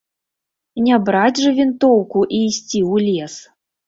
[0.85, 3.35] Не браць жа вінтоўку і ісці ў лес.